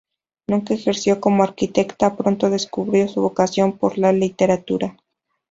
Nunca 0.47 0.73
ejerció 0.73 1.21
como 1.21 1.43
arquitecta, 1.43 2.17
pronto 2.17 2.49
descubrió 2.49 3.07
su 3.07 3.21
vocación 3.21 3.77
por 3.77 3.99
la 3.99 4.11
literatura. 4.11 4.97